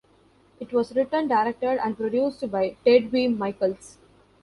It 0.59 0.73
was 0.73 0.95
written, 0.95 1.27
directed 1.27 1.77
and 1.79 1.95
produced 1.95 2.49
by 2.49 2.75
Ted 2.83 3.11
V. 3.11 3.27
Mikels. 3.27 3.97